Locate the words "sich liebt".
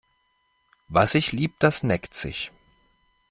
1.11-1.61